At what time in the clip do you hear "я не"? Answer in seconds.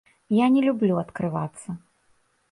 0.35-0.61